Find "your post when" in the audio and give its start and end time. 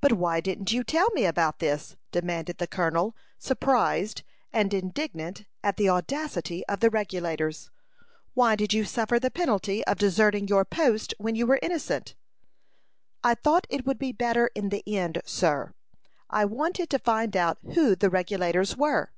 10.48-11.34